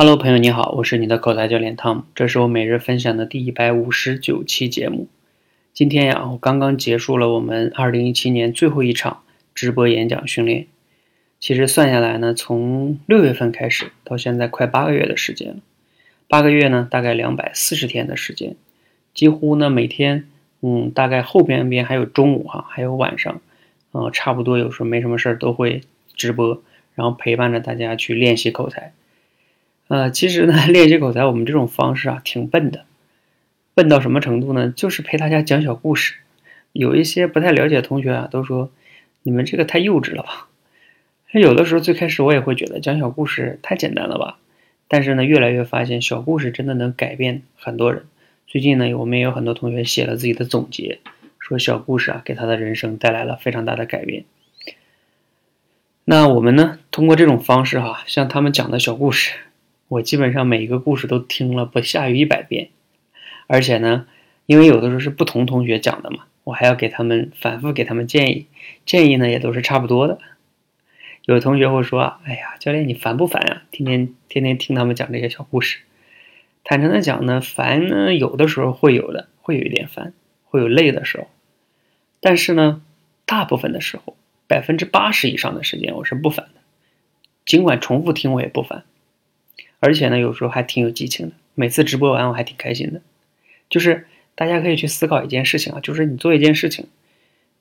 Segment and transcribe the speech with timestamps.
[0.00, 5.08] Hello，朋友你好，我是你的口才教练汤姆，这是我每日分享的第一百五十九期节目。
[5.74, 9.24] 今天呀，我刚刚结束了我们二零一七年最后一场
[9.56, 10.68] 直播演讲训练。
[11.40, 15.56] 其实算下来呢，从六月份开始到现在快八个月的时间了。
[16.28, 18.54] 八个月呢，大概两百四十天的时间，
[19.12, 20.28] 几乎呢每天，
[20.60, 23.40] 嗯，大概后边边还有中午哈，还有晚上，
[23.90, 25.80] 呃，差不多有时候没什么事儿都会
[26.14, 26.62] 直播，
[26.94, 28.92] 然后陪伴着大家去练习口才。
[29.88, 32.84] 呃，其实呢，练习口才，我们这种方式啊，挺笨的。
[33.74, 34.70] 笨到什么程度呢？
[34.74, 36.16] 就是陪大家讲小故事。
[36.72, 38.70] 有一些不太了解的同学啊，都说
[39.22, 40.48] 你们这个太幼稚了吧。
[41.32, 44.38] 有的时候最开始我也会觉得讲小故事太简单了吧。
[44.88, 48.04] 但是呢，越来越发现小故事真的能改变很多人。
[48.46, 50.98] 最近呢，我们也有很多同学写了自己的总结，
[51.38, 54.24] 说小故事啊，给他的人生带来了非常大的改变。
[56.04, 59.34] 那我们呢，通过这种方式哈，像他们讲的小故事。
[59.88, 62.68] 我基本上每一个故事都听了不下于一百遍，
[63.46, 64.06] 而且呢，
[64.46, 68.46] 因为有的时候是不同同学讲的嘛，我还要给他们反复给他们建议，
[68.84, 70.18] 建议呢也都是差不多的。
[71.24, 73.62] 有的同学会说：“哎呀，教练你烦不烦呀？
[73.70, 75.80] 天天天天听他们讲这些小故事。”
[76.64, 80.12] 坦诚的讲呢，烦呢有的时候会有的，会有一点烦，
[80.44, 81.28] 会有累的时候。
[82.20, 82.82] 但是呢，
[83.24, 86.60] 大部分的时候，百分之八十以上的时间我是不烦的，
[87.46, 88.84] 尽管重复听我也不烦。
[89.80, 91.32] 而且呢，有时候还挺有激情的。
[91.54, 93.00] 每次直播完，我还挺开心的。
[93.68, 96.86] 就是大家可以去思考一件事情啊，就是你做一件事情，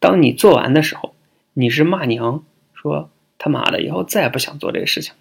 [0.00, 1.14] 当你做完的时候，
[1.52, 5.14] 你是骂娘说他妈的以后再也不想做这个事情，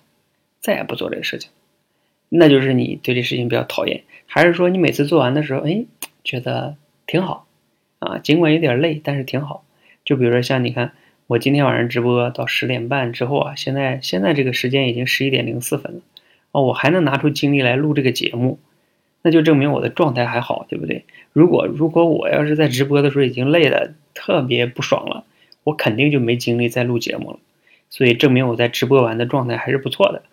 [0.59, 1.52] 再也不做这个事情，
[2.30, 5.85] 那就是你对这事情比较讨厌，还是说你每次做完的时候，哎，
[6.23, 7.47] 觉得挺好
[8.00, 9.63] 啊，尽管有点累，但是挺好。
[10.03, 10.91] 就比如说像你看，
[11.28, 16.02] 我今天晚上直播到十点半之后啊，现在现在这个时间已经十一点零四分了。
[16.53, 18.59] 哦，我还能拿出精力来录这个节目，
[19.23, 21.03] 那就证明我的状态还好，对不对？
[21.33, 25.25] 如果如果我要是在直播的时候已经累的特别不爽了，
[25.63, 27.39] 我肯定就没精力再录节目了。
[27.89, 30.23] 所以证明我在直播完的状态还是不错的。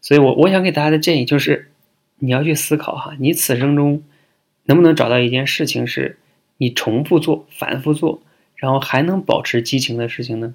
[0.00, 1.70] 所以我我想给大家的建议就是，
[2.18, 4.02] 你要去思考哈，你此生中
[4.64, 6.18] 能不能找到一件事情是
[6.56, 8.20] 你重复做、反复做，
[8.56, 10.54] 然后还能保持激情的事情呢？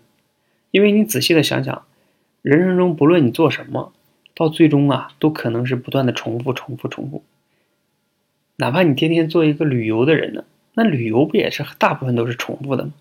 [0.71, 1.85] 因为你仔细的想想，
[2.41, 3.93] 人生中不论你做什么。
[4.35, 7.23] 到最终啊，都可能是不断的重复、重复、重复。
[8.57, 12.93] 哪怕你天天做一个旅游的人呢，那旅游不也是大部分都是重复的吗？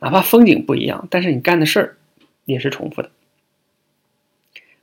[0.00, 1.96] 哪怕风景不一样，但是你干的事儿
[2.44, 3.10] 也是重复的。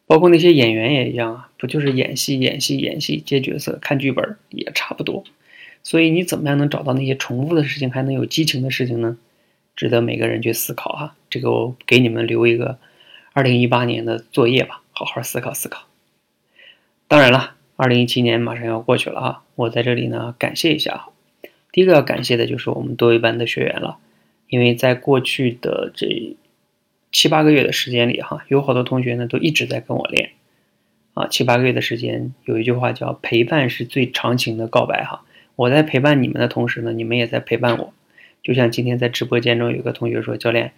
[0.08, 5.24] 包括那些演员也一样啊，不就是演戏、演戏、演戏，接角色、看剧本也差不多。
[5.82, 9.18] 所以你怎么样能找到那些重复的事情，还能有激情的事情呢？
[9.76, 11.16] 值得每个人去思考啊。
[11.30, 12.78] 这个我给你们留一个
[13.34, 14.82] 二零一八年的作业吧。
[14.96, 15.84] 好好思考思考。
[17.08, 19.44] 当然了，二零一七年马上要过去了啊！
[19.54, 21.10] 我在这里呢，感谢一下啊。
[21.72, 23.98] 第一个要感谢的就是我们多维班的学员了，
[24.48, 26.36] 因为在过去的这
[27.12, 30.32] 七八个月的时间里哈，有好多同学呢都一直在跟我练
[31.14, 31.28] 啊。
[31.28, 35.26] 七八个月的时间，有一句话叫“陪伴是最长情的告白”哈。
[35.56, 37.94] 我在陪伴你们的同时呢，你们也在陪伴我。
[38.42, 40.74] 就像今天在直播间中有个同学说：“教练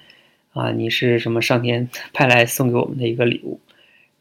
[0.53, 3.59] 啊，你是什么上天派来送给我们的一个礼物？”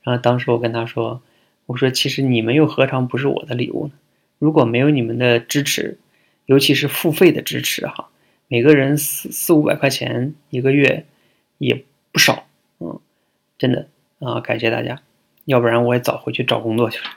[0.07, 1.21] 然后当时我跟他说
[1.67, 3.93] ：“我说其实你们又何尝不是我的礼物呢？
[4.39, 5.99] 如果没有你们的支持，
[6.45, 8.09] 尤其是付费的支持，哈，
[8.47, 11.07] 每个人四四五百块钱一个月
[11.59, 12.47] 也不少，
[12.79, 13.01] 嗯，
[13.59, 13.89] 真的
[14.21, 15.03] 啊，感谢大家，
[15.45, 17.11] 要不然我也早回去找工作去了。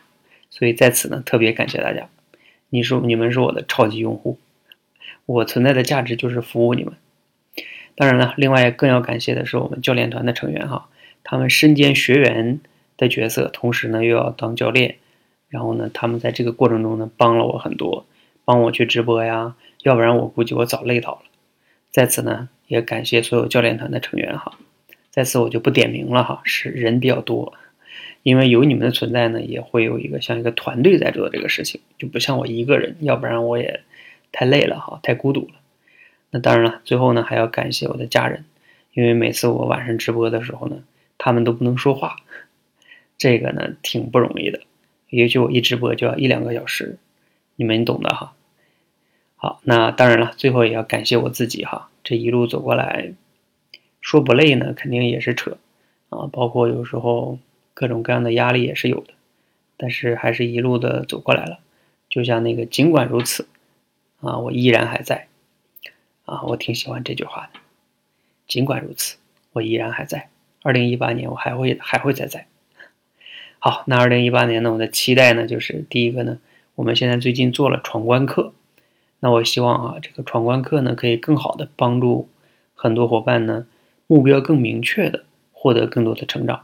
[0.50, 2.10] 所以在此呢，特别感谢大家，
[2.70, 4.40] 你说你们是我的超级用户，
[5.28, 6.94] 我存在的价值就是服务你们。
[7.94, 10.90] 当然了，另外更要感谢的是我们教练团的成员哈，
[11.24, 12.60] 他们身兼学员。”
[13.00, 14.98] 的角色，同时呢又要当教练，
[15.48, 18.06] 然后呢，他们在这个过程中呢帮了我很多，
[18.44, 21.22] 帮我去直播呀，要不然我估计我早累倒了。
[21.90, 24.60] 在此呢，也感谢所有教练团的成员哈，
[25.10, 27.54] 在此我就不点名了哈，是人比较多，
[28.22, 33.82] 因为有你们的存在呢，也会有一个像一个团队在做这个事情，就不像我一个人，要不然我也
[34.32, 35.54] 太累了哈，太孤独了。
[36.32, 38.46] 那当然了，最后呢还要感谢我的家人，
[38.94, 40.84] 因为每次我晚上直播的时候呢，
[41.18, 42.18] 他们都不能说话。
[43.20, 44.62] 这个呢挺不容易的，
[45.10, 46.98] 也许我一直播就要一两个小时，
[47.56, 48.34] 你们懂的哈。
[49.36, 51.90] 好，那当然了，最后也要感谢我自己哈。
[52.04, 53.14] 这一路走过来，
[54.02, 55.58] 说不累呢，肯定也是扯
[56.10, 56.28] 啊。
[56.32, 57.40] 包括有时候
[57.74, 59.14] 各种各样的压力也是有的，
[59.78, 61.60] 但是还是一路的走过来了。
[62.10, 63.48] 就像那个尽管如此
[64.22, 65.28] 啊，我依然还在
[66.26, 67.60] 啊，我挺喜欢这句话的。
[68.48, 69.18] 尽管如此，
[69.52, 70.30] 我依然还在。
[70.64, 72.48] 二零一八年我还会还会再在。
[73.62, 76.40] 好，那二零一八年呢，我的期待呢，就是第一个呢，
[76.76, 78.54] 我们现在最近做了闯关课，
[79.20, 82.30] 那我希望啊，这个闯关课呢，可以更好的帮助
[82.74, 83.68] 很多伙伴呢，
[84.08, 86.64] 目标更明确的获得更多的成长。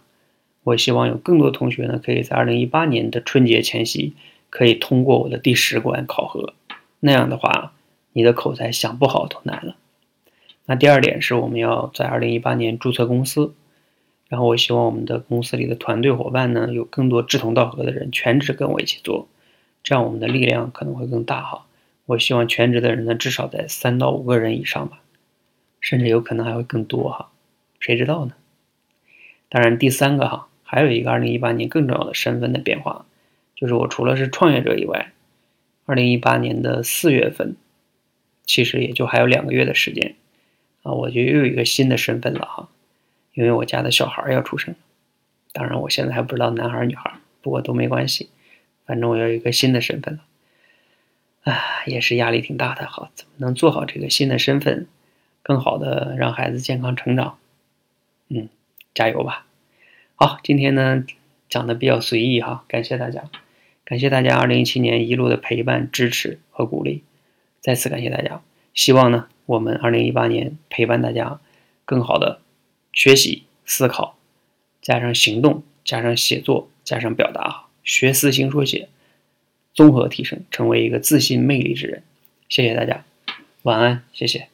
[0.63, 4.13] 我希望有更多同学呢，可以在二零一八年的春节前夕，
[4.49, 6.53] 可以通过我的第十关考核。
[7.01, 7.73] 那样的话，
[8.13, 9.75] 你的口才想不好都难了。
[10.65, 13.53] 那第二点是我们要在二零一八年注册公司。
[14.27, 19.27] 然后我希望我们的公司里的团队伙伴呢，有更多志同道合的人，全职跟我一起做，
[19.83, 21.65] 这样我们的力量可能会更大哈。
[22.07, 25.01] 我希望全职的人呢，至少在三到五个人以上吧，
[25.79, 27.29] 甚至有可能还会更多哈，
[27.79, 28.33] 谁知道呢？
[29.49, 33.05] 当然，第三个哈，还有一个二零一八年更重要的身份的变化，
[33.55, 35.13] 就是我除了是创业者以外，
[35.85, 37.55] 二零一八年的四月份，
[38.45, 40.15] 其实也就还有两个月的时间
[40.81, 42.69] 啊，我就又有一个新的身份了哈。
[43.35, 44.75] 因为我家的小孩要出生，
[45.51, 48.29] 当然我现在还不知道男孩女孩，不过都没关系，
[48.85, 52.87] 反正我要一个新的身份了，啊，也是压力挺大的。
[52.87, 54.87] 好，怎么能做好这个新的身份，
[55.43, 57.37] 更好的让孩子健康成长？
[58.29, 58.47] 嗯，
[58.93, 59.45] 加油吧。
[60.15, 61.05] 好，今天呢
[61.49, 63.25] 讲的比较随意哈，感谢大家，
[63.83, 67.03] 感谢大家二零一七年一路的陪伴、支持和鼓励，
[67.59, 68.41] 再次感谢大家。
[68.73, 71.41] 希望呢我们二零一八年陪伴大家
[71.83, 72.39] 更好的。
[72.95, 74.17] 学习、思考，
[74.81, 78.89] 加上行动，加上写作，加上表达，学思行说写，
[79.73, 82.01] 综合提升，成为一个自信魅力之人。
[82.49, 83.05] 谢谢大家，
[83.63, 84.47] 晚安，谢谢。